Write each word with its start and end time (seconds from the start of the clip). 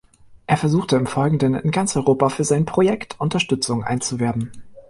Er 0.47 0.57
versuchte 0.57 0.95
im 0.95 1.05
Folgenden, 1.05 1.53
in 1.53 1.69
ganz 1.69 1.95
Europa 1.95 2.29
für 2.29 2.43
sein 2.43 2.65
Projekt 2.65 3.19
Unterstützung 3.21 3.83
einzuwerben. 3.83 4.49